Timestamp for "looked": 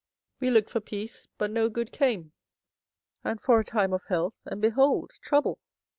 0.49-0.69